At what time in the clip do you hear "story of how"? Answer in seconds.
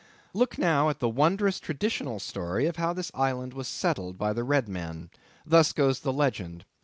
2.17-2.91